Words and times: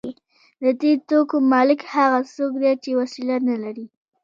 د 0.61 0.63
دې 0.81 0.93
توکو 1.07 1.37
مالک 1.51 1.81
هغه 1.95 2.19
څوک 2.35 2.51
دی 2.61 2.73
چې 2.83 2.89
وسیله 3.01 3.35
نلري 3.49 3.85